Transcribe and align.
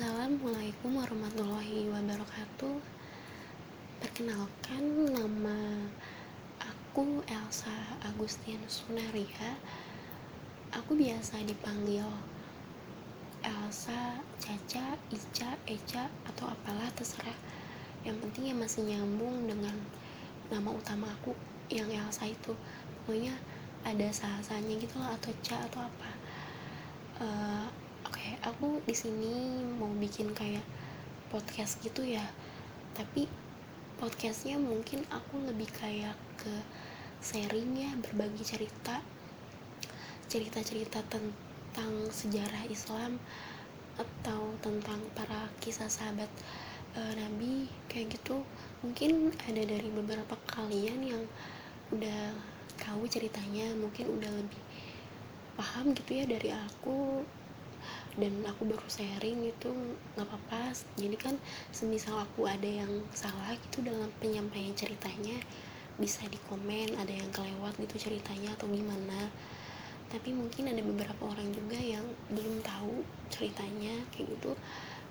Assalamualaikum 0.00 0.96
warahmatullahi 0.96 1.92
wabarakatuh. 1.92 2.80
Perkenalkan 4.00 5.12
nama 5.12 5.60
aku 6.56 7.20
Elsa 7.28 8.00
Agustin 8.08 8.56
Sunaria. 8.64 9.60
Aku 10.72 10.96
biasa 10.96 11.44
dipanggil 11.44 12.08
Elsa, 13.44 14.24
Caca, 14.40 14.96
Ica, 15.12 15.60
Eca, 15.68 16.08
atau 16.24 16.48
apalah 16.48 16.88
terserah. 16.96 17.36
Yang 18.00 18.24
penting 18.24 18.44
ya 18.48 18.54
masih 18.56 18.88
nyambung 18.88 19.52
dengan 19.52 19.76
nama 20.48 20.80
utama 20.80 21.12
aku 21.12 21.36
yang 21.68 21.92
Elsa 21.92 22.24
itu. 22.24 22.56
Pokoknya 23.04 23.36
ada 23.84 24.08
sahasanya 24.08 24.80
gitu 24.80 24.96
lah 24.96 25.12
atau 25.20 25.36
Ca 25.44 25.60
atau 25.68 25.84
apa. 25.84 26.10
Uh, 27.20 27.68
Oke, 28.10 28.26
okay, 28.26 28.34
aku 28.42 28.82
di 28.82 28.90
sini 28.90 29.62
mau 29.78 29.86
bikin 29.86 30.34
kayak 30.34 30.66
podcast 31.30 31.78
gitu 31.78 32.02
ya. 32.02 32.26
Tapi 32.90 33.30
podcastnya 34.02 34.58
mungkin 34.58 35.06
aku 35.14 35.38
lebih 35.46 35.70
kayak 35.70 36.18
ke 36.34 36.50
sharing 37.22 37.70
ya, 37.78 37.94
berbagi 38.02 38.42
cerita, 38.42 38.98
cerita-cerita 40.26 41.06
tentang 41.06 42.10
sejarah 42.10 42.66
Islam 42.66 43.22
atau 43.94 44.58
tentang 44.58 44.98
para 45.14 45.46
kisah 45.62 45.86
sahabat 45.86 46.34
uh, 46.98 47.14
Nabi 47.14 47.70
kayak 47.86 48.18
gitu. 48.18 48.42
Mungkin 48.82 49.38
ada 49.46 49.62
dari 49.62 49.86
beberapa 49.86 50.34
kalian 50.50 51.14
yang 51.14 51.22
udah 51.94 52.34
tahu 52.74 53.06
ceritanya, 53.06 53.70
mungkin 53.78 54.18
udah 54.18 54.34
lebih 54.34 54.58
paham 55.54 55.94
gitu 55.94 56.18
ya 56.18 56.26
dari 56.26 56.50
aku 56.50 57.22
dan 58.18 58.42
aku 58.42 58.66
baru 58.66 58.86
sharing 58.90 59.46
itu 59.46 59.70
nggak 60.16 60.26
apa-apa. 60.26 60.74
Jadi 60.98 61.16
kan 61.20 61.34
semisal 61.70 62.18
aku 62.18 62.50
ada 62.50 62.66
yang 62.66 62.90
salah 63.14 63.54
gitu 63.54 63.86
dalam 63.86 64.10
penyampaian 64.18 64.74
ceritanya 64.74 65.38
bisa 66.00 66.24
di 66.26 66.40
komen 66.48 66.96
ada 66.96 67.12
yang 67.12 67.28
kelewat 67.30 67.76
gitu 67.78 68.10
ceritanya 68.10 68.56
atau 68.56 68.66
gimana. 68.66 69.30
Tapi 70.10 70.34
mungkin 70.34 70.66
ada 70.66 70.82
beberapa 70.82 71.22
orang 71.22 71.54
juga 71.54 71.78
yang 71.78 72.02
belum 72.34 72.66
tahu 72.66 73.06
ceritanya 73.30 73.94
kayak 74.10 74.34
gitu. 74.34 74.58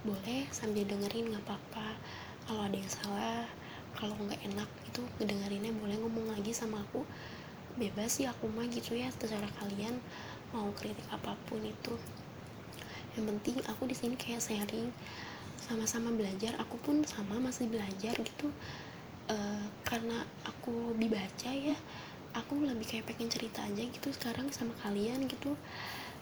Boleh 0.04 0.50
sambil 0.52 0.84
dengerin 0.84 1.32
nggak 1.32 1.46
apa-apa. 1.48 1.96
Kalau 2.50 2.68
ada 2.68 2.76
yang 2.76 2.92
salah 2.92 3.48
kalau 3.96 4.16
nggak 4.16 4.40
enak 4.44 4.70
itu 4.88 5.02
ngedengerinnya 5.20 5.72
boleh 5.76 5.96
ngomong 6.04 6.36
lagi 6.36 6.52
sama 6.52 6.84
aku. 6.84 7.08
Bebas 7.80 8.20
sih 8.20 8.28
aku 8.28 8.52
mah 8.52 8.68
gitu 8.68 8.98
ya 9.00 9.08
terserah 9.16 9.52
kalian 9.56 10.04
mau 10.52 10.68
kritik 10.76 11.06
apa 11.14 11.38
pun 11.46 11.62
itu 11.62 11.94
yang 13.20 13.28
penting 13.36 13.60
aku 13.68 13.84
di 13.84 13.96
sini 14.00 14.16
kayak 14.16 14.40
sharing 14.40 14.96
sama-sama 15.60 16.16
belajar. 16.16 16.56
Aku 16.64 16.80
pun 16.80 17.04
sama 17.04 17.36
masih 17.36 17.68
belajar 17.68 18.16
gitu. 18.16 18.48
Uh, 19.28 19.68
karena 19.86 20.26
aku 20.42 20.98
dibaca 20.98 21.52
ya 21.54 21.78
aku 22.34 22.66
lebih 22.66 22.86
kayak 22.88 23.06
pengen 23.14 23.30
cerita 23.30 23.62
aja 23.62 23.84
gitu 23.84 24.10
sekarang 24.16 24.48
sama 24.56 24.72
kalian 24.82 25.28
gitu. 25.28 25.54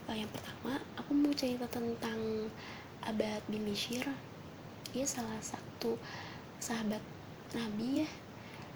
Uh, 0.09 0.17
yang 0.17 0.27
pertama 0.33 0.81
aku 0.97 1.13
mau 1.13 1.31
cerita 1.37 1.69
tentang 1.69 2.49
Abad 3.05 3.45
bin 3.47 3.63
Bishir 3.63 4.03
dia 4.91 5.05
salah 5.05 5.39
satu 5.39 5.95
sahabat 6.57 6.99
Nabi 7.53 8.03
ya. 8.03 8.09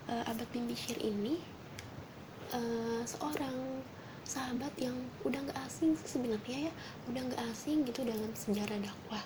Uh, 0.08 0.24
Abad 0.30 0.48
bin 0.54 0.70
Bishir 0.70 0.96
ini 1.02 1.42
uh, 2.54 3.02
seorang 3.04 3.84
sahabat 4.26 4.72
yang 4.80 4.96
udah 5.26 5.42
gak 5.50 5.60
asing 5.68 5.98
sebenarnya 6.06 6.70
ya 6.70 6.74
udah 7.10 7.22
gak 7.34 7.44
asing 7.52 7.84
gitu 7.84 8.06
dalam 8.06 8.32
sejarah 8.38 8.80
dakwah 8.80 9.24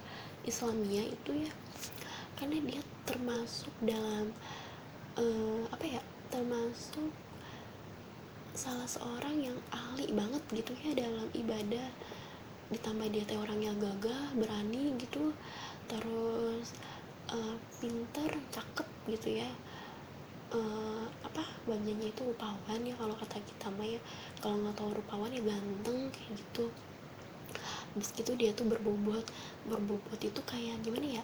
Islamia 0.47 1.03
itu 1.05 1.31
ya. 1.45 1.51
Karena 2.35 2.59
dia 2.63 2.81
termasuk 3.07 3.71
dalam 3.83 4.33
uh, 5.15 5.63
apa 5.71 5.85
ya 5.85 6.01
termasuk 6.29 7.11
salah 8.55 8.87
seorang 8.87 9.51
yang 9.51 9.57
ahli 9.71 10.11
banget 10.15 10.43
gitu 10.51 10.73
ya 10.83 10.95
dalam 10.95 11.27
ibadah. 11.35 11.89
Ditambah 12.73 13.07
dia 13.13 13.23
teh 13.23 13.37
orang 13.37 13.61
yang 13.61 13.77
gagah 13.77 14.33
berani 14.35 14.97
gitu 14.97 15.31
terus 15.85 16.73
uh, 17.29 17.55
pinter 17.77 18.29
cakep 18.49 18.87
gitu 19.09 19.41
ya 19.41 19.49
uh, 20.53 21.05
apa 21.23 21.41
wajahnya 21.65 22.11
itu 22.11 22.21
rupawan 22.21 22.81
ya 22.83 22.93
kalau 22.97 23.15
kata 23.17 23.37
kita 23.41 23.67
mah 23.73 23.87
ya. 23.87 24.01
Kalau 24.43 24.61
nggak 24.61 24.75
tahu 24.77 24.89
rupawan 24.93 25.31
ya 25.33 25.41
ganteng 25.41 26.11
kayak 26.13 26.31
gitu. 26.37 26.65
Habis 27.95 28.09
gitu 28.13 28.31
dia 28.37 28.51
tuh 28.53 28.67
berbobot. 28.67 29.25
Berbobot 29.65 30.19
itu 30.21 30.41
kayak 30.45 30.81
gimana 30.85 31.21
ya? 31.21 31.23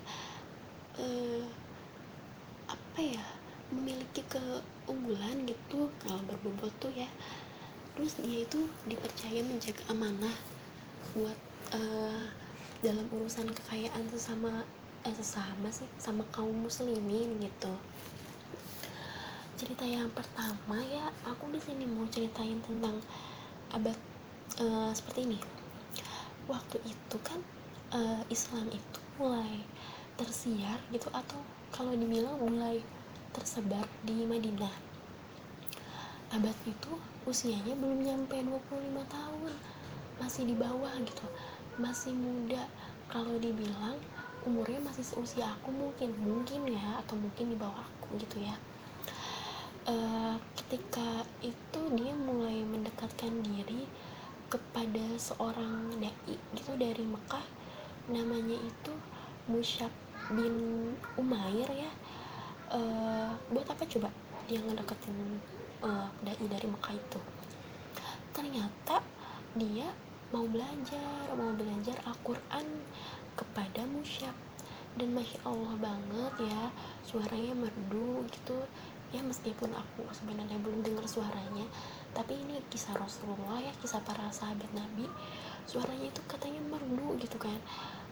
Uh, 0.97 1.45
apa 2.65 2.99
ya? 3.01 3.25
Memiliki 3.71 4.25
keunggulan 4.27 5.45
gitu 5.45 5.91
kalau 6.01 6.21
berbobot 6.25 6.71
tuh 6.81 6.91
ya. 6.95 7.07
Terus 7.93 8.15
dia 8.23 8.47
itu 8.47 8.65
dipercaya 8.87 9.43
menjaga 9.43 9.83
amanah 9.91 10.35
buat 11.11 11.35
uh, 11.75 12.23
dalam 12.81 13.05
urusan 13.13 13.51
kekayaan 13.51 14.09
sesama 14.09 14.63
eh 15.01 15.13
sesama 15.17 15.69
sih 15.73 15.89
sama 15.97 16.21
kaum 16.29 16.53
muslimin 16.65 17.41
gitu 17.41 17.73
cerita 19.61 19.85
yang 19.85 20.09
pertama 20.09 20.81
ya 20.89 21.13
aku 21.21 21.53
di 21.53 21.61
sini 21.61 21.85
mau 21.85 22.01
ceritain 22.09 22.57
tentang 22.65 22.97
abad 23.69 23.93
uh, 24.57 24.89
seperti 24.89 25.29
ini. 25.29 25.39
Waktu 26.49 26.81
itu 26.81 27.17
kan 27.21 27.37
uh, 27.93 28.25
Islam 28.33 28.73
itu 28.73 28.99
mulai 29.21 29.61
tersiar 30.17 30.81
gitu 30.89 31.05
atau 31.13 31.37
kalau 31.69 31.93
dibilang 31.93 32.41
mulai 32.41 32.81
tersebar 33.37 33.85
di 34.01 34.25
Madinah. 34.25 34.73
Abad 36.33 36.57
itu 36.65 36.97
usianya 37.29 37.77
belum 37.77 38.01
nyampe 38.01 38.41
25 38.41 38.97
tahun 39.13 39.53
masih 40.17 40.49
di 40.49 40.57
bawah 40.57 40.89
gitu. 41.05 41.25
Masih 41.77 42.17
muda 42.17 42.65
kalau 43.13 43.37
dibilang 43.37 44.01
umurnya 44.41 44.81
masih 44.81 45.05
seusia 45.05 45.53
aku 45.53 45.69
mungkin 45.69 46.09
mungkin 46.17 46.65
ya 46.65 46.97
atau 47.05 47.13
mungkin 47.13 47.53
di 47.53 47.57
bawah 47.61 47.85
aku 47.93 48.17
gitu 48.17 48.41
ya 48.41 48.57
uh, 49.87 50.35
ketika 50.57 51.25
itu 51.41 51.81
dia 51.97 52.13
mulai 52.13 52.61
mendekatkan 52.61 53.41
diri 53.41 53.89
kepada 54.51 55.01
seorang 55.15 55.89
dai 55.97 56.35
gitu 56.53 56.75
dari 56.75 57.05
Mekah. 57.07 57.45
Namanya 58.11 58.57
itu 58.59 58.93
Musyab 59.47 59.89
bin 60.33 60.55
Umair 61.15 61.69
ya. 61.71 61.91
Uh, 62.71 63.35
buat 63.51 63.67
apa 63.67 63.83
coba 63.83 64.09
dia 64.47 64.59
ngedeketin 64.59 65.39
uh, 65.83 66.07
dai 66.21 66.45
dari 66.45 66.67
Mekah 66.67 66.93
itu? 66.95 67.19
Ternyata 68.35 69.03
dia 69.55 69.91
mau 70.31 70.47
belajar 70.47 71.27
mau 71.35 71.51
belajar 71.51 71.99
Al-Quran 72.07 72.67
kepada 73.35 73.83
Musyab 73.83 74.35
dan 74.95 75.15
masya 75.15 75.39
Allah 75.47 75.75
banget 75.79 76.33
ya 76.51 76.61
suaranya 77.07 77.55
merdu 77.55 78.27
gitu 78.31 78.59
ya 79.11 79.21
meskipun 79.23 79.71
aku 79.75 80.07
sebenarnya 80.15 80.55
belum 80.63 80.83
dengar 80.83 81.03
suaranya 81.03 81.67
tapi 82.11 82.35
ini 82.35 82.59
kisah 82.67 82.95
Rasulullah 82.95 83.59
ya 83.63 83.71
kisah 83.79 84.03
para 84.03 84.27
sahabat 84.31 84.67
Nabi. 84.75 85.07
Suaranya 85.63 86.11
itu 86.11 86.19
katanya 86.27 86.59
merdu 86.67 87.15
gitu 87.19 87.39
kan. 87.39 87.55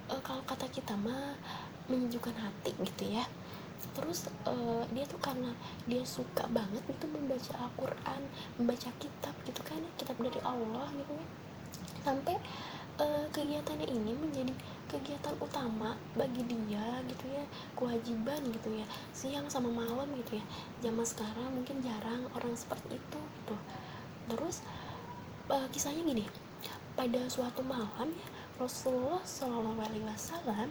E, 0.08 0.16
kalau 0.24 0.40
kata 0.48 0.72
kita 0.72 0.96
mah 0.96 1.36
menyejukkan 1.92 2.36
hati 2.36 2.72
gitu 2.80 3.20
ya. 3.20 3.28
Terus 3.92 4.32
e, 4.48 4.54
dia 4.96 5.04
tuh 5.04 5.20
karena 5.20 5.52
dia 5.84 6.04
suka 6.08 6.48
banget 6.48 6.84
itu 6.88 7.06
membaca 7.12 7.52
Al-Quran 7.60 8.22
membaca 8.56 8.90
kitab 9.04 9.36
gitu 9.44 9.62
kan 9.68 9.84
kitab 10.00 10.16
dari 10.16 10.40
Allah 10.48 10.88
gitu 10.96 11.12
ya. 11.12 11.28
Sampai 12.00 12.40
uh, 13.00 13.26
kegiatannya 13.32 13.88
ini 13.88 14.12
menjadi 14.16 14.54
kegiatan 14.90 15.38
utama 15.38 15.94
bagi 16.18 16.42
dia 16.50 17.00
gitu 17.06 17.26
ya 17.30 17.46
kewajiban 17.78 18.42
gitu 18.50 18.70
ya 18.74 18.86
siang 19.14 19.46
sama 19.46 19.70
malam 19.70 20.10
gitu 20.18 20.42
ya. 20.42 20.46
Zaman 20.84 21.06
sekarang 21.06 21.48
mungkin 21.54 21.80
jarang 21.86 22.26
orang 22.34 22.58
seperti 22.58 22.98
itu 22.98 23.20
gitu. 23.22 23.56
Terus 24.28 24.66
uh, 25.48 25.70
kisahnya 25.70 26.02
gini 26.02 26.26
pada 27.00 27.32
suatu 27.32 27.64
malam 27.64 28.12
ya 28.12 28.28
Rasulullah 28.60 29.24
Shallallahu 29.24 29.80
Alaihi 29.80 30.04
Wasallam 30.04 30.68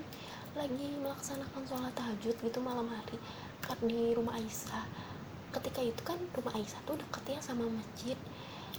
lagi 0.53 0.89
melaksanakan 1.01 1.65
sholat 1.65 1.89
tahajud 1.97 2.37
gitu 2.37 2.59
malam 2.61 2.85
hari 2.85 3.17
di 3.89 4.13
rumah 4.13 4.37
Aisyah. 4.37 4.85
Ketika 5.57 5.81
itu 5.81 6.03
kan 6.05 6.21
rumah 6.37 6.53
Aisyah 6.53 6.85
tuh 6.85 7.01
deket 7.01 7.25
ya 7.33 7.41
sama 7.41 7.65
masjid. 7.65 8.19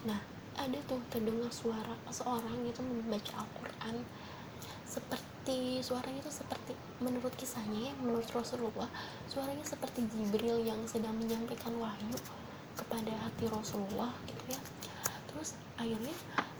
Nah 0.06 0.21
ada 0.62 0.77
tuh 0.85 1.01
terdengar 1.09 1.50
suara 1.50 1.97
seorang 2.13 2.69
itu 2.69 2.85
membaca 2.85 3.42
Al-Quran. 3.42 4.06
Seperti 4.85 5.29
suaranya 5.81 6.21
itu 6.21 6.30
seperti 6.30 6.77
menurut 7.01 7.33
kisahnya 7.33 7.89
ya 7.89 7.94
menurut 7.97 8.27
Rasulullah 8.30 8.86
suaranya 9.25 9.65
seperti 9.65 10.06
Jibril 10.12 10.62
yang 10.62 10.77
sedang 10.86 11.18
menyampaikan 11.18 11.74
wahyu 11.81 12.13
kepada 12.77 13.12
hati 13.25 13.50
Rasulullah 13.50 14.13
gitu 14.30 14.44
ya. 14.53 14.62
Terus 15.31 15.57
akhirnya 15.80 16.15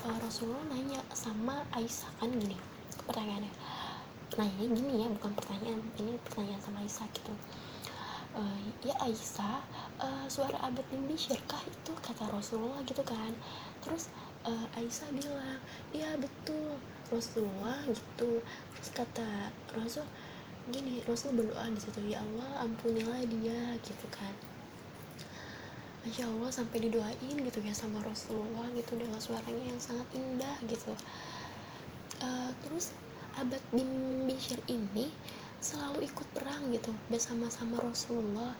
uh, 0.08 0.18
Rasulullah 0.24 0.66
nanya 0.74 1.00
sama 1.14 1.62
Aisyah 1.78 2.12
kan 2.18 2.34
gini 2.34 2.58
pertanyaannya. 3.06 3.54
Nanya 4.36 4.66
gini 4.66 4.94
ya 5.04 5.08
bukan 5.14 5.32
pertanyaan 5.38 5.80
ini 6.02 6.18
pertanyaan 6.26 6.62
sama 6.64 6.82
Aisyah 6.82 7.08
gitu. 7.14 7.34
Uh, 8.34 8.60
ya 8.82 8.96
Aisyah 9.06 9.62
uh, 10.02 10.26
suara 10.26 10.58
abad 10.66 10.86
bin 10.90 11.06
Bishr 11.06 11.38
itu? 11.38 11.92
kata 12.02 12.26
Rasulullah 12.34 12.82
gitu 12.88 13.04
kan. 13.06 13.32
Terus 13.86 14.10
uh, 14.48 14.66
Aisyah 14.74 15.10
bilang 15.14 15.60
iya 15.94 16.18
betul 16.18 16.80
Rasulullah 17.12 17.78
gitu. 17.90 18.42
Terus 18.78 18.90
kata 18.96 19.54
Rasul 19.76 20.06
gini 20.70 21.02
Rasul 21.10 21.34
berdoa 21.34 21.66
di 21.74 21.82
situ 21.82 22.00
ya 22.06 22.22
Allah 22.22 22.66
ampunilah 22.66 23.22
dia 23.26 23.76
gitu 23.82 24.08
kan. 24.14 24.34
Masya 26.06 26.32
Allah 26.32 26.50
sampai 26.50 26.88
didoain 26.88 27.36
gitu 27.44 27.60
ya 27.60 27.76
sama 27.76 28.00
Rasulullah 28.06 28.72
gitu 28.72 28.96
dengan 28.96 29.20
suaranya 29.20 29.66
yang 29.68 29.82
sangat 29.82 30.08
indah 30.16 30.56
gitu. 30.70 30.96
Uh, 32.24 32.52
terus 32.64 32.96
Abad 33.36 33.62
bin 33.72 33.88
Bishr 34.28 34.60
ini 34.72 35.12
selalu 35.60 36.08
ikut 36.08 36.28
perang 36.32 36.72
gitu 36.72 36.96
bersama-sama 37.12 37.84
Rasulullah. 37.84 38.56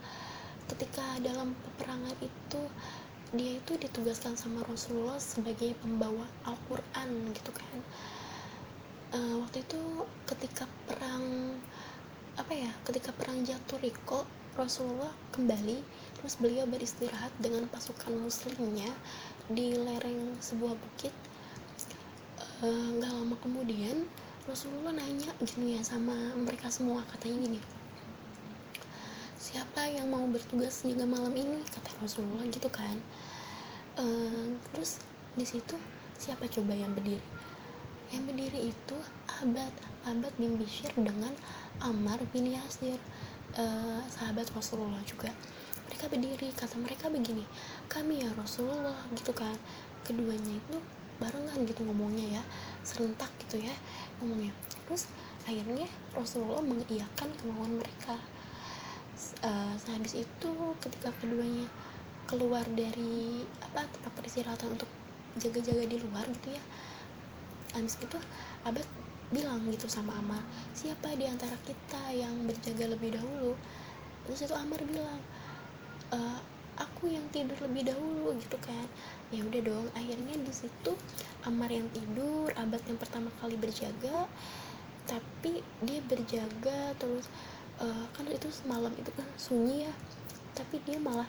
Ketika 0.68 1.18
dalam 1.24 1.56
peperangan 1.56 2.14
itu 2.22 2.62
dia 3.30 3.62
itu 3.62 3.78
ditugaskan 3.78 4.34
sama 4.34 4.66
Rasulullah 4.66 5.22
sebagai 5.22 5.78
pembawa 5.78 6.26
Al-Quran 6.50 7.30
gitu 7.30 7.54
kan 7.54 7.78
uh, 9.14 9.36
waktu 9.42 9.66
itu 9.66 9.82
ketika 10.30 10.66
perang 10.86 11.58
apa 12.38 12.54
ya 12.56 12.72
ketika 12.88 13.12
perang 13.12 13.44
jatuh 13.44 13.80
Riko 13.82 14.24
Rasulullah 14.56 15.12
kembali 15.36 15.82
terus 16.20 16.36
beliau 16.40 16.68
beristirahat 16.68 17.32
dengan 17.40 17.68
pasukan 17.72 18.12
muslimnya 18.16 18.92
di 19.50 19.76
lereng 19.76 20.36
sebuah 20.44 20.76
bukit. 20.76 21.14
Eh, 22.60 22.90
nggak 23.00 23.08
uh, 23.08 23.18
lama 23.24 23.36
kemudian 23.40 24.04
Rasulullah 24.44 24.92
nanya 24.92 25.32
gini 25.40 25.80
ya 25.80 25.82
sama 25.82 26.36
mereka 26.36 26.68
semua 26.68 27.00
katanya 27.08 27.48
gini 27.48 27.62
siapa 29.40 29.88
yang 29.90 30.12
mau 30.12 30.28
bertugas 30.30 30.84
jaga 30.86 31.08
malam 31.10 31.34
ini? 31.34 31.64
kata 31.66 31.90
Rasulullah 32.04 32.46
gitu 32.52 32.70
kan. 32.70 33.00
Uh, 33.98 34.54
terus 34.70 35.02
di 35.34 35.48
situ 35.48 35.74
siapa 36.20 36.46
coba 36.52 36.76
yang 36.76 36.92
berdiri 36.94 37.39
yang 38.10 38.26
berdiri 38.26 38.74
itu 38.74 38.98
abad 39.30 39.74
abad 40.10 40.34
bin 40.42 40.58
Bishir 40.58 40.90
dengan 40.98 41.30
Ammar 41.78 42.18
bin 42.34 42.50
Yasir 42.50 42.98
uh, 43.54 44.02
sahabat 44.10 44.50
Rasulullah 44.58 45.02
juga. 45.06 45.30
Mereka 45.90 46.06
berdiri 46.10 46.50
kata 46.54 46.78
mereka 46.78 47.10
begini 47.10 47.46
kami 47.86 48.26
ya 48.26 48.30
Rasulullah 48.34 48.98
gitu 49.14 49.30
kan. 49.34 49.54
Keduanya 50.02 50.58
itu 50.58 50.78
barengan 51.22 51.62
gitu 51.68 51.86
ngomongnya 51.86 52.42
ya 52.42 52.44
serentak 52.82 53.30
gitu 53.46 53.62
ya 53.62 53.76
ngomongnya. 54.22 54.54
Terus 54.70 55.06
akhirnya 55.46 55.86
Rasulullah 56.18 56.66
mengiyakan 56.66 57.30
kemauan 57.38 57.78
mereka. 57.78 58.18
Uh, 59.44 59.76
sehabis 59.78 60.20
itu 60.20 60.52
ketika 60.80 61.12
keduanya 61.20 61.68
keluar 62.28 62.64
dari 62.76 63.44
apa 63.64 63.88
tempat 63.88 64.12
peristirahatan 64.20 64.80
untuk 64.80 64.90
jaga-jaga 65.40 65.84
di 65.88 65.98
luar 66.02 66.26
gitu 66.28 66.56
ya 66.56 66.64
habis 67.74 67.96
itu 68.02 68.18
abad 68.66 68.86
bilang 69.30 69.62
gitu 69.70 69.86
sama 69.86 70.18
Amar 70.18 70.42
siapa 70.74 71.14
di 71.14 71.30
antara 71.30 71.54
kita 71.62 72.02
yang 72.14 72.34
berjaga 72.50 72.90
lebih 72.90 73.14
dahulu? 73.14 73.54
Terus 74.26 74.50
itu 74.50 74.56
Amar 74.58 74.82
bilang 74.82 75.22
e, 76.10 76.20
aku 76.82 77.14
yang 77.14 77.22
tidur 77.30 77.58
lebih 77.70 77.94
dahulu 77.94 78.34
gitu 78.42 78.58
kan. 78.58 78.88
Ya 79.30 79.46
udah 79.46 79.62
dong 79.62 79.88
akhirnya 79.94 80.34
di 80.34 80.54
situ 80.54 80.98
Amar 81.46 81.70
yang 81.70 81.86
tidur 81.94 82.50
abad 82.58 82.82
yang 82.90 82.98
pertama 82.98 83.30
kali 83.38 83.54
berjaga 83.54 84.26
tapi 85.10 85.66
dia 85.82 86.00
berjaga 86.06 86.94
terus 87.02 87.26
uh, 87.82 88.06
kan 88.14 88.30
itu 88.30 88.46
semalam 88.54 88.94
itu 88.94 89.10
kan 89.18 89.26
sunyi 89.42 89.90
ya 89.90 89.94
tapi 90.54 90.78
dia 90.86 91.02
malah 91.02 91.26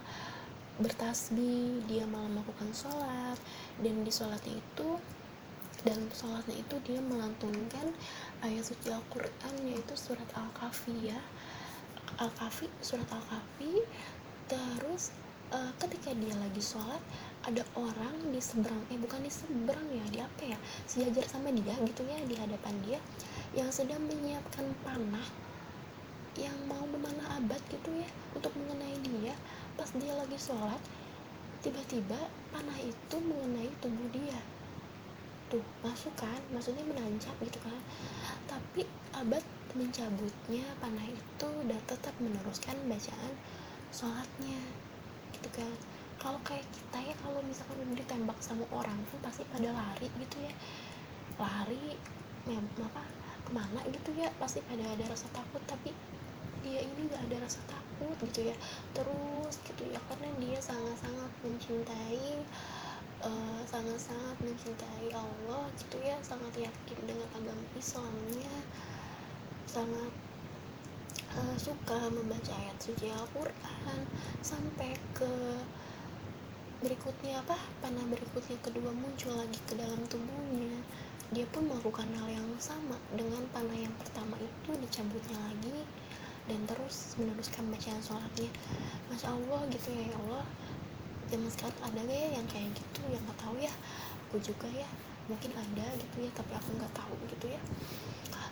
bertasbih 0.77 1.81
dia 1.89 2.05
malah 2.05 2.29
melakukan 2.29 2.69
sholat 2.77 3.39
dan 3.81 4.05
di 4.05 4.13
sholatnya 4.13 4.61
itu 4.61 4.89
dalam 5.81 6.09
sholatnya 6.13 6.61
itu 6.61 6.77
dia 6.85 7.01
melantunkan 7.01 7.89
ayat 8.45 8.65
suci 8.69 8.93
Al-Quran 8.93 9.55
yaitu 9.65 9.95
surat 9.97 10.29
Al-Kahfi 10.37 11.09
ya. 11.09 11.21
Al-Kahfi 12.21 12.69
surat 12.85 13.09
Al-Kahfi. 13.09 13.81
Terus 14.51 15.15
uh, 15.57 15.73
ketika 15.81 16.13
dia 16.13 16.37
lagi 16.37 16.61
sholat 16.61 17.01
ada 17.49 17.65
orang 17.73 18.13
di 18.29 18.41
seberang 18.43 18.85
eh 18.93 19.01
bukan 19.01 19.25
di 19.25 19.33
seberang 19.33 19.89
ya 19.89 20.05
di 20.13 20.19
apa 20.21 20.43
ya 20.45 20.59
sejajar 20.85 21.25
sama 21.25 21.49
dia 21.49 21.73
gitu 21.89 22.05
ya 22.05 22.21
di 22.29 22.37
hadapan 22.37 22.75
dia 22.85 23.01
yang 23.57 23.73
sedang 23.73 24.05
menyiapkan 24.05 24.69
panah 24.85 25.25
yang 26.37 26.55
mau 26.69 26.85
memanah 26.85 27.41
abad 27.41 27.61
gitu 27.73 27.89
ya 27.97 28.09
untuk 28.37 28.53
mengenai 28.55 29.01
dia. 29.01 29.33
Pas 29.81 29.89
dia 29.97 30.13
lagi 30.13 30.37
sholat 30.37 30.81
tiba-tiba 31.65 32.21
panah 32.53 32.79
itu 32.85 33.17
mengenai 33.17 33.73
tubuh 33.81 34.09
dia 34.13 34.41
tuh 35.51 35.63
masuk 35.83 36.15
kan? 36.15 36.39
Maksudnya 36.55 36.87
menancap 36.87 37.35
gitu 37.43 37.59
kan. 37.61 37.83
Tapi 38.47 38.87
abad 39.19 39.43
mencabutnya 39.75 40.67
panah 40.79 41.07
itu 41.07 41.51
dan 41.67 41.81
tetap 41.87 42.15
meneruskan 42.23 42.79
bacaan 42.87 43.35
sholatnya 43.91 44.63
gitu 45.35 45.49
kan. 45.51 45.75
Kalau 46.21 46.39
kayak 46.47 46.67
kita 46.71 46.99
ya 47.11 47.15
kalau 47.25 47.41
misalkan 47.43 47.81
udah 47.83 47.97
ditembak 47.99 48.39
sama 48.39 48.65
orang 48.71 48.99
kan 49.11 49.19
pasti 49.25 49.43
pada 49.51 49.75
lari 49.75 50.09
gitu 50.21 50.37
ya. 50.43 50.55
Lari 51.41 51.99
ya, 52.47 52.61
apa 52.61 53.03
ke 53.47 53.51
mana 53.51 53.81
gitu 53.91 54.11
ya. 54.15 54.31
Pasti 54.39 54.63
pada 54.67 54.87
ada 54.87 55.05
rasa 55.11 55.27
takut 55.35 55.63
tapi 55.67 55.91
dia 56.61 56.85
ini 56.85 57.09
gak 57.09 57.25
ada 57.31 57.43
rasa 57.43 57.61
takut 57.67 58.15
gitu 58.31 58.53
ya. 58.53 58.57
Terus 58.93 59.55
gitu 59.65 59.83
ya 59.89 60.01
karena 60.13 60.29
dia 60.39 60.59
sangat-sangat 60.61 61.31
mencintai 61.43 62.45
Eh, 63.21 63.63
sangat-sangat 63.69 64.33
uh, 64.33 64.41
mencintai 64.41 65.13
Allah 65.13 65.69
gitu 65.77 66.01
ya 66.01 66.17
sangat 66.25 66.57
yakin 66.57 66.99
dengan 67.05 67.29
agama 67.37 67.61
Islamnya 67.77 68.49
sangat 69.69 70.09
uh, 71.37 71.53
suka 71.61 72.09
membaca 72.09 72.49
ayat 72.57 72.81
suci 72.81 73.13
Al-Quran. 73.13 74.01
Sampai 74.41 74.97
ke 75.13 75.29
berikutnya 76.81 77.45
apa? 77.45 77.61
Panah 77.85 78.09
berikutnya 78.09 78.57
kedua 78.65 78.89
muncul 78.89 79.37
lagi 79.37 79.61
ke 79.69 79.77
dalam 79.77 80.01
tubuhnya. 80.09 80.81
Dia 81.29 81.45
pun 81.53 81.69
melakukan 81.69 82.09
hal 82.17 82.29
yang 82.33 82.49
sama 82.57 82.97
dengan 83.13 83.45
panah 83.53 83.77
yang 83.77 83.93
pertama 84.01 84.41
itu 84.41 84.73
dicabutnya 84.81 85.37
lagi 85.45 85.85
dan 86.49 86.65
terus 86.65 87.21
meneruskan 87.21 87.69
bacaan 87.69 88.01
sholatnya. 88.01 88.49
Masya 89.13 89.29
Allah 89.29 89.61
gitu 89.69 89.93
ya, 89.93 90.09
ya 90.09 90.17
Allah 90.25 90.49
zaman 91.31 91.51
sekarang 91.55 91.79
ada 91.87 92.01
gak 92.03 92.19
ya 92.19 92.29
yang 92.37 92.47
kayak 92.51 92.71
gitu 92.75 93.01
yang 93.09 93.23
nggak 93.23 93.39
tahu 93.39 93.55
ya? 93.63 93.73
Aku 94.29 94.37
juga 94.43 94.67
ya 94.75 94.89
mungkin 95.31 95.55
ada 95.55 95.87
gitu 95.95 96.17
ya 96.27 96.31
tapi 96.35 96.53
aku 96.59 96.69
nggak 96.75 96.95
tahu 96.95 97.15
gitu 97.31 97.47
ya. 97.55 97.63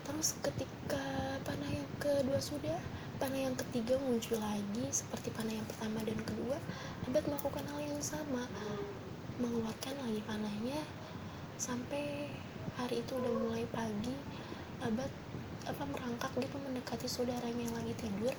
Terus 0.06 0.38
ketika 0.40 1.04
panah 1.44 1.68
yang 1.68 1.90
kedua 2.00 2.38
sudah 2.40 2.78
panah 3.18 3.50
yang 3.50 3.56
ketiga 3.58 3.98
muncul 3.98 4.38
lagi 4.38 4.86
seperti 4.94 5.34
panah 5.34 5.52
yang 5.52 5.66
pertama 5.66 6.00
dan 6.06 6.18
kedua 6.22 6.56
abad 7.10 7.22
melakukan 7.26 7.64
hal 7.66 7.80
yang 7.82 8.00
sama. 8.00 8.46
Mengeluarkan 9.38 9.94
lagi 10.02 10.22
panahnya 10.26 10.78
sampai 11.58 12.30
hari 12.78 13.02
itu 13.02 13.14
udah 13.18 13.32
mulai 13.42 13.66
pagi 13.74 14.14
abad 14.82 15.10
apa 15.66 15.82
merangkak 15.84 16.30
gitu 16.38 16.56
mendekati 16.62 17.06
saudaranya 17.10 17.62
yang 17.66 17.74
lagi 17.74 17.94
tidur. 17.98 18.34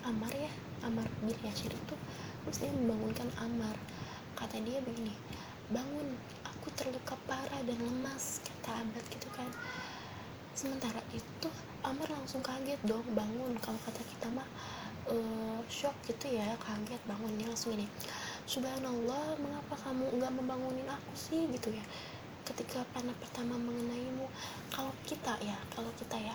Amar 0.00 0.32
ya 0.32 0.50
Amar 0.80 1.04
bin 1.20 1.36
Yasir 1.44 1.70
itu 1.72 1.96
terus 2.44 2.58
dia 2.62 2.72
membangunkan 2.72 3.28
Amar. 3.40 3.76
Kata 4.36 4.56
dia 4.64 4.80
begini 4.80 5.12
bangun 5.70 6.18
aku 6.42 6.66
terluka 6.74 7.14
parah 7.30 7.62
dan 7.62 7.78
lemas 7.78 8.42
kata 8.42 8.82
Abad 8.82 9.04
gitu 9.08 9.28
kan. 9.32 9.46
Sementara 10.56 11.00
itu 11.14 11.48
Amar 11.86 12.08
langsung 12.10 12.42
kaget 12.42 12.80
dong 12.84 13.06
bangun 13.14 13.56
kalau 13.62 13.78
kata 13.86 14.02
kita 14.04 14.26
mah 14.34 14.48
uh, 15.08 15.60
shock 15.70 15.94
gitu 16.04 16.32
ya 16.34 16.58
kaget 16.60 17.00
bangunnya 17.06 17.48
langsung 17.48 17.72
ini 17.78 17.86
subhanallah 18.50 19.38
mengapa 19.38 19.78
kamu 19.78 20.10
nggak 20.18 20.32
membangunin 20.34 20.88
aku 20.90 21.12
sih? 21.14 21.46
Gitu 21.48 21.70
ya. 21.72 21.84
Ketika 22.44 22.82
panah 22.90 23.14
pertama 23.22 23.54
mengenaimu 23.54 24.26
kalau 24.74 24.90
kita 25.06 25.38
ya 25.44 25.56
kalau 25.70 25.92
kita 25.94 26.18
ya 26.18 26.34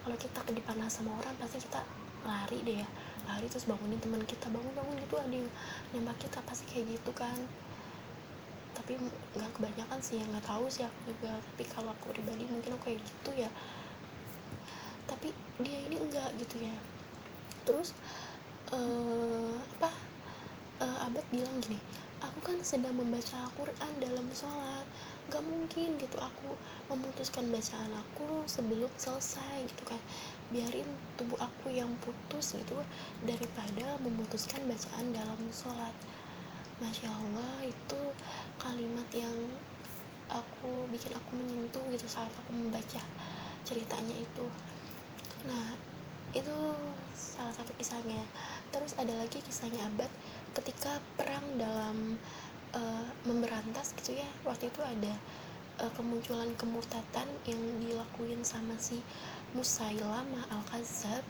kalau 0.00 0.16
kita 0.16 0.40
dipanah 0.54 0.88
sama 0.88 1.12
orang 1.20 1.34
pasti 1.36 1.60
kita 1.60 1.82
lari 2.26 2.58
deh 2.66 2.76
ya. 2.82 2.88
Lari 3.28 3.46
terus 3.46 3.68
bangunin 3.68 4.00
teman 4.00 4.22
kita 4.24 4.48
bangun 4.48 4.72
bangun 4.74 4.96
gitu 5.00 5.14
ada 5.20 5.34
yang 5.34 5.50
nembak 5.94 6.16
kita 6.20 6.38
pasti 6.44 6.64
kayak 6.68 6.98
gitu 6.98 7.10
kan. 7.12 7.36
Tapi 8.76 8.96
nggak 9.36 9.50
kebanyakan 9.56 9.98
sih 10.00 10.18
nggak 10.20 10.44
tahu 10.44 10.66
sih 10.68 10.84
aku 10.84 10.98
juga. 11.14 11.36
Tapi 11.38 11.62
kalau 11.68 11.90
aku 11.92 12.16
pribadi 12.16 12.44
mungkin 12.48 12.76
aku 12.76 12.92
kayak 12.92 13.00
gitu 13.00 13.30
ya. 13.36 13.50
Tapi 15.06 15.34
dia 15.60 15.78
ini 15.90 15.96
enggak 15.98 16.30
gitu 16.40 16.56
ya. 16.64 16.76
Terus 17.68 17.92
uh, 18.72 19.54
apa 19.78 19.90
uh, 20.80 21.06
abad 21.06 21.24
bilang 21.30 21.56
gini 21.62 21.78
aku 22.20 22.52
kan 22.52 22.56
sedang 22.60 22.94
membaca 22.94 23.48
Al-Quran 23.48 23.92
dalam 23.98 24.26
sholat 24.36 24.84
gak 25.30 25.46
mungkin 25.46 25.94
gitu 25.96 26.18
aku 26.18 26.58
memutuskan 26.90 27.46
bacaan 27.54 27.94
aku 27.94 28.42
sebelum 28.50 28.90
selesai 28.98 29.64
gitu 29.70 29.82
kan. 29.86 30.00
Biarin 30.50 30.90
tubuh 31.14 31.38
aku 31.38 31.70
yang 31.70 31.88
putus 32.02 32.58
gitu 32.58 32.76
daripada 33.22 33.94
memutuskan 34.02 34.66
bacaan 34.66 35.14
dalam 35.14 35.40
sholat. 35.54 35.94
Masya 36.82 37.08
Allah 37.08 37.70
itu 37.70 38.02
kalimat 38.58 39.06
yang 39.14 39.36
aku 40.26 40.90
bikin 40.90 41.14
aku 41.14 41.30
menyentuh 41.38 41.84
gitu 41.94 42.06
saat 42.10 42.30
aku 42.34 42.50
membaca 42.50 43.02
ceritanya 43.62 44.16
itu. 44.18 44.46
Nah 45.46 45.78
itu 46.34 46.56
salah 47.14 47.54
satu 47.54 47.70
kisahnya. 47.78 48.22
Terus 48.70 48.94
ada 48.98 49.14
lagi 49.18 49.42
kisahnya 49.42 49.86
abad 49.86 50.10
ketika 50.54 50.98
perang 51.18 51.44
dalam 51.58 52.18
memberantas 53.70 53.94
gitu 54.02 54.18
ya 54.18 54.26
waktu 54.42 54.66
itu 54.66 54.82
ada 54.82 55.14
uh, 55.78 55.90
kemunculan 55.94 56.50
kemurtatan 56.58 57.30
yang 57.46 57.62
dilakuin 57.78 58.42
sama 58.42 58.74
si 58.82 58.98
Musailama 59.54 60.42
al-Kadzab 60.50 61.22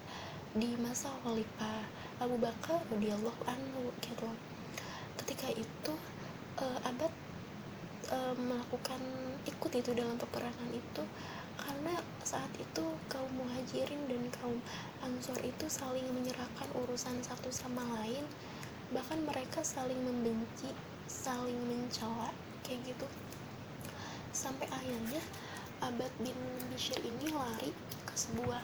di 0.56 0.72
masa 0.80 1.12
Khalifah 1.20 1.84
Abu 2.16 2.40
Bakar 2.40 2.80
radhiyallahu 2.88 3.44
anhu 3.44 3.92
gitu. 4.00 4.24
Ketika 5.20 5.52
itu 5.52 5.92
uh, 6.64 6.80
abad 6.88 7.12
uh, 8.08 8.32
melakukan 8.40 9.04
ikut 9.44 9.72
itu 9.76 9.92
dalam 9.92 10.16
peperangan 10.16 10.72
itu 10.72 11.04
karena 11.60 12.00
saat 12.24 12.48
itu 12.56 12.84
kaum 13.12 13.28
muhajirin 13.36 14.00
dan 14.08 14.24
kaum 14.40 14.56
ansor 15.04 15.36
itu 15.44 15.68
saling 15.68 16.08
menyerahkan 16.08 16.72
urusan 16.72 17.20
satu 17.20 17.52
sama 17.52 17.84
lain. 18.00 18.24
Bahkan 18.96 19.28
mereka 19.28 19.60
saling 19.60 20.00
membenci 20.00 20.72
saling 21.10 21.58
mencela 21.66 22.30
kayak 22.62 22.94
gitu. 22.94 23.06
Sampai 24.30 24.70
akhirnya 24.70 25.18
Abad 25.82 26.12
bin 26.22 26.38
Bishir 26.70 27.02
ini 27.02 27.34
lari 27.34 27.74
ke 28.06 28.14
sebuah 28.14 28.62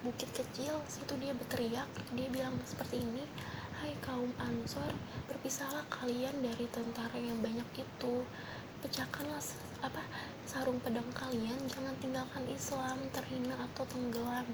bukit 0.00 0.32
kecil. 0.32 0.80
Situ 0.88 1.12
dia 1.20 1.36
berteriak 1.36 1.84
dia 2.16 2.32
bilang 2.32 2.56
seperti 2.64 3.04
ini 3.04 3.28
hai 3.84 3.92
kaum 4.00 4.32
ansor 4.40 4.88
berpisahlah 5.28 5.84
kalian 5.92 6.32
dari 6.40 6.64
tentara 6.72 7.20
yang 7.20 7.36
banyak 7.44 7.84
itu. 7.84 8.24
Pecahkanlah 8.80 9.44
apa 9.84 10.02
sarung 10.48 10.80
pedang 10.80 11.06
kalian 11.12 11.60
jangan 11.68 11.94
tinggalkan 12.00 12.48
Islam 12.48 12.98
terhina 13.12 13.54
atau 13.68 13.84
tenggelam. 13.84 14.48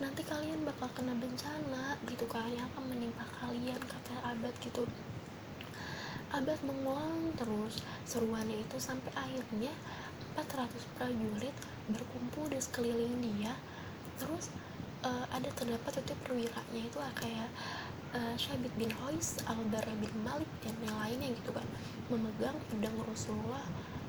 Nanti 0.00 0.26
kalian 0.26 0.66
bakal 0.66 0.90
kena 0.96 1.14
bencana 1.14 2.00
gitu 2.08 2.26
kan 2.26 2.48
yang 2.50 2.66
akan 2.74 2.90
menimpa 2.90 3.22
kalian 3.38 3.78
kata 3.78 4.34
abad 4.34 4.54
gitu 4.58 4.88
abad 6.34 6.58
mengulang 6.66 7.30
terus. 7.38 7.78
Seruannya 8.02 8.58
itu 8.58 8.76
sampai 8.82 9.14
akhirnya 9.14 9.70
400 10.34 10.66
prajurit 10.98 11.54
berkumpul 11.86 12.50
di 12.50 12.58
sekeliling 12.58 13.22
dia. 13.22 13.54
Terus 14.18 14.50
uh, 15.06 15.26
ada 15.30 15.46
terdapat 15.54 16.02
itu 16.02 16.14
perwiranya 16.26 16.82
itu 16.82 16.98
kayak 16.98 17.50
uh, 18.18 18.34
Syabit 18.34 18.74
bin 18.74 18.90
Hois, 19.02 19.38
Al-Bara 19.46 19.94
bin 20.02 20.10
Malik 20.26 20.50
dan 20.66 20.74
yang 20.82 20.98
lainnya 20.98 21.30
gitu 21.34 21.54
kan 21.54 21.66
memegang 22.10 22.58
pedang 22.70 22.98
Rasulullah 23.06 23.62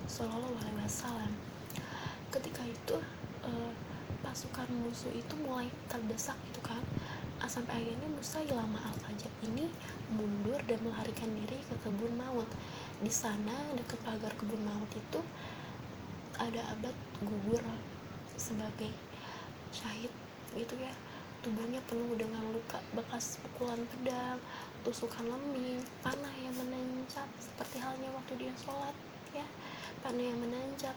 Shallallahu 0.10 0.58
Alaihi 0.62 0.82
Wasallam. 0.82 1.34
Ketika 2.34 2.62
itu 2.65 2.98
uh, 3.46 3.72
pasukan 4.25 4.65
musuh 4.82 5.13
itu 5.13 5.34
mulai 5.46 5.70
terdesak 5.86 6.38
itu 6.50 6.62
kan, 6.65 6.82
uh, 7.42 7.50
sampai 7.50 7.84
akhirnya 7.84 8.10
Musa 8.12 8.39
Ilama 8.44 8.80
al 8.80 8.96
Fajr 9.04 9.32
ini 9.48 9.68
mundur 10.13 10.60
dan 10.68 10.80
melarikan 10.86 11.30
diri 11.34 11.60
ke 11.65 11.75
kebun 11.84 12.13
maut. 12.15 12.48
Di 13.01 13.12
sana 13.12 13.54
dekat 13.75 14.00
pagar 14.04 14.32
kebun 14.39 14.62
maut 14.63 14.92
itu 14.96 15.20
ada 16.39 16.62
abad 16.75 16.96
gugur 17.24 17.63
sebagai 18.36 18.92
syahid 19.72 20.12
gitu 20.56 20.75
ya. 20.80 20.92
Tubuhnya 21.44 21.77
penuh 21.86 22.18
dengan 22.18 22.42
luka 22.50 22.82
bekas 22.98 23.38
pukulan 23.38 23.77
pedang 23.94 24.42
tusukan 24.82 25.25
lembing 25.25 25.82
panah 26.01 26.34
yang 26.42 26.54
menancap 26.58 27.25
seperti 27.42 27.82
halnya 27.82 28.10
waktu 28.13 28.34
dia 28.38 28.54
sholat 28.58 28.96
ya. 29.34 29.46
Panah 30.01 30.25
yang 30.25 30.39
menancap. 30.42 30.94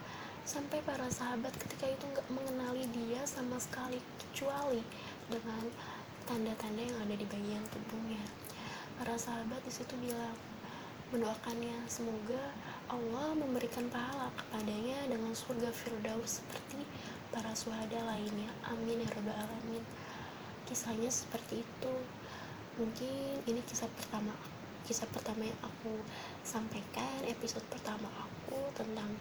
Sampai 0.48 0.80
para 0.80 1.04
sahabat 1.12 1.52
ketika 1.60 1.92
itu 1.92 2.08
nggak 2.08 2.24
mengenali 2.32 2.88
dia 2.96 3.20
sama 3.28 3.60
sekali 3.60 4.00
kecuali 4.16 4.80
dengan 5.28 5.68
tanda-tanda 6.28 6.84
yang 6.84 6.98
ada 7.00 7.16
di 7.16 7.24
bagian 7.24 7.64
tubuhnya. 7.72 8.20
Para 9.00 9.16
sahabat 9.16 9.64
di 9.64 9.72
situ 9.72 9.96
bilang 9.96 10.36
mendoakannya 11.08 11.88
semoga 11.88 12.52
Allah 12.92 13.32
memberikan 13.32 13.88
pahala 13.88 14.28
kepadanya 14.36 15.08
dengan 15.08 15.32
surga 15.32 15.72
firdaus 15.72 16.44
seperti 16.44 16.84
para 17.32 17.48
suhada 17.56 17.96
lainnya. 18.04 18.52
Amin 18.68 19.00
ya 19.00 19.08
rabbal 19.08 19.32
alamin. 19.32 19.80
Kisahnya 20.68 21.08
seperti 21.08 21.64
itu. 21.64 21.94
Mungkin 22.76 23.48
ini 23.48 23.64
kisah 23.64 23.88
pertama 23.88 24.36
kisah 24.84 25.08
pertama 25.08 25.48
yang 25.48 25.60
aku 25.64 25.96
sampaikan 26.44 27.24
episode 27.24 27.64
pertama 27.72 28.08
aku 28.20 28.68
tentang 28.76 29.16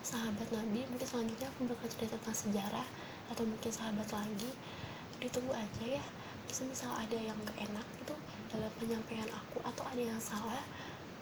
sahabat 0.00 0.48
Nabi. 0.56 0.88
Mungkin 0.88 1.04
selanjutnya 1.04 1.52
aku 1.52 1.68
bakal 1.68 1.92
cerita 1.92 2.16
tentang 2.16 2.48
sejarah 2.48 2.88
atau 3.28 3.44
mungkin 3.44 3.68
sahabat 3.68 4.08
lagi 4.08 4.52
ditunggu 5.22 5.54
aja 5.54 5.84
ya. 5.86 6.04
Bisa 6.50 6.66
misal 6.66 6.90
ada 6.92 7.16
yang 7.16 7.38
gak 7.46 7.58
enak 7.62 7.86
itu 8.02 8.14
dalam 8.52 8.68
penyampaian 8.76 9.30
aku 9.30 9.62
atau 9.64 9.84
ada 9.88 10.02
yang 10.02 10.20
salah 10.20 10.60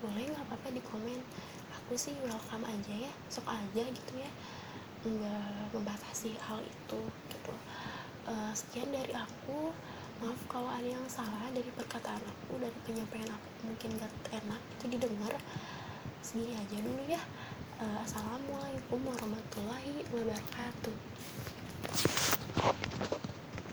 boleh 0.00 0.32
nggak 0.32 0.48
apa-apa 0.48 0.72
di 0.72 0.80
komen 0.80 1.20
aku 1.68 1.92
sih 1.92 2.16
welcome 2.24 2.64
aja 2.64 2.94
ya 3.04 3.12
sok 3.28 3.46
aja 3.46 3.84
gitu 3.84 4.12
ya. 4.16 4.30
Nggak 5.04 5.76
membatasi 5.76 6.34
hal 6.40 6.64
itu 6.64 7.00
gitu. 7.28 7.54
Uh, 8.24 8.52
sekian 8.56 8.88
dari 8.90 9.12
aku. 9.12 9.72
Maaf 10.20 10.36
kalau 10.52 10.68
ada 10.68 10.84
yang 10.84 11.04
salah 11.08 11.48
dari 11.48 11.72
perkataan 11.72 12.20
aku 12.20 12.60
dari 12.60 12.76
penyampaian 12.84 13.32
aku 13.32 13.48
mungkin 13.72 13.96
gak 13.96 14.12
enak 14.32 14.60
itu 14.76 14.84
didengar. 14.96 15.32
Segini 16.20 16.52
aja 16.56 16.76
dulu 16.80 17.02
ya. 17.08 17.22
Uh, 17.80 18.04
assalamualaikum 18.04 19.00
warahmatullahi 19.00 20.04
wabarakatuh 20.12 20.92